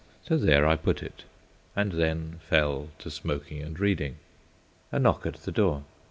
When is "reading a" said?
3.79-4.97